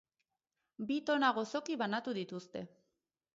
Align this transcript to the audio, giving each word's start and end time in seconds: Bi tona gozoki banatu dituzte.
Bi 0.91 0.97
tona 1.09 1.29
gozoki 1.39 1.77
banatu 1.83 2.15
dituzte. 2.21 2.65